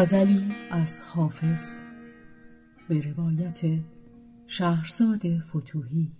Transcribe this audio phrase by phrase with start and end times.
[0.00, 1.80] غزلی از حافظ
[2.88, 3.60] به روایت
[4.46, 6.12] شهرزاد فتوهی.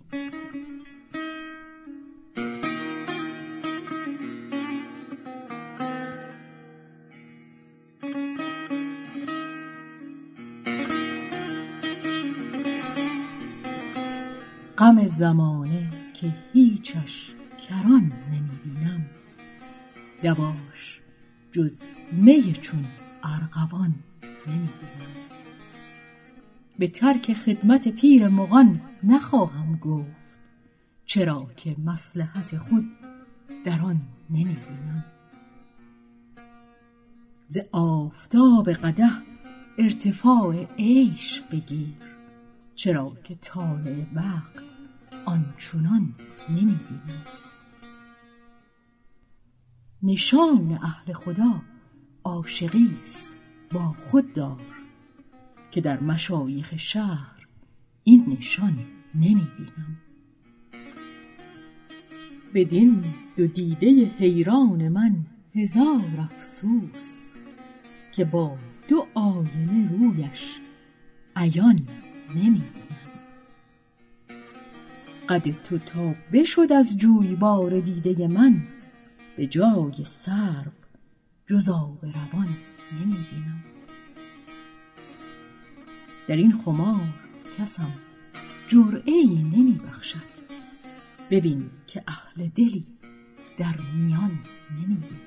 [14.77, 17.33] غم زمانه که هیچش
[17.67, 19.05] کران نمی بینم
[21.51, 22.85] جز می چون
[23.23, 23.95] ارغوان
[24.47, 25.11] نمی بینم
[26.79, 30.21] به ترک خدمت پیر مغان نخواهم گفت
[31.05, 32.85] چرا که مصلحت خود
[33.65, 35.05] در آن نمی بینم
[37.47, 39.21] ز آفتاب قدح
[39.77, 41.93] ارتفاع عیش بگیر
[42.75, 44.63] چرا که طالع وقت
[45.25, 46.15] آنچنان
[46.49, 47.21] نمی بینم
[50.03, 51.61] نشان اهل خدا
[52.23, 53.29] عاشقی است
[53.73, 54.61] با خود دار
[55.71, 57.47] که در مشایخ شهر
[58.03, 58.79] این نشان
[59.15, 59.97] نمی بینم
[62.53, 63.03] بدین
[63.37, 65.15] دو دیده حیران من
[65.55, 67.33] هزار افسوس
[68.11, 70.55] که با دو آینه رویش
[71.35, 71.79] عیان
[72.35, 72.63] نمی
[75.29, 78.63] قد تو تا بشد از جویبار دیده من
[79.37, 80.80] به جای سرو
[81.51, 82.47] جز آب روان
[82.91, 83.63] نمی بینم
[86.27, 87.07] در این خمار
[87.57, 87.91] کسم
[88.67, 90.31] جرعه ای نمی بخشد
[91.31, 92.85] ببین که اهل دلی
[93.57, 94.39] در میان
[94.71, 95.19] نمی بینم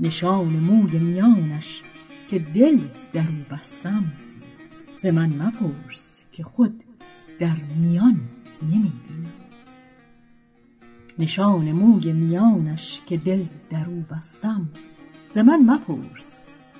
[0.00, 1.82] نشان موی میانش
[2.30, 2.78] که دل
[3.12, 4.12] در او بستم.
[5.00, 6.84] ز من مپرس که خود
[7.38, 8.20] در میان
[8.62, 9.41] نمی بینم
[11.18, 14.68] نشان موی میانش که دل در او بستم
[15.34, 16.38] ز من مپرس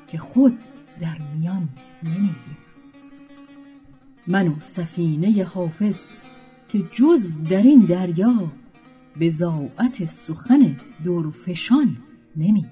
[0.08, 0.58] که خود
[1.00, 1.68] در میان
[2.02, 2.34] نمی
[4.26, 5.98] من و سفینه حافظ
[6.68, 8.52] که جز در این دریا
[9.20, 11.96] بضاعت سخن درفشان
[12.36, 12.66] نمی